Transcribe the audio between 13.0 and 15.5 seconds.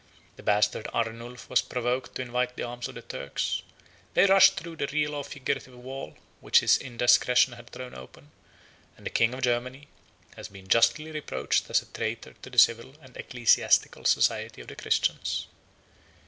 ecclesiastical society of the Christians.